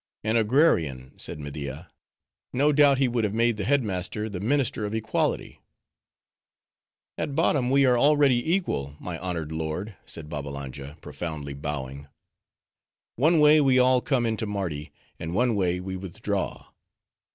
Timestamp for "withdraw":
15.95-16.65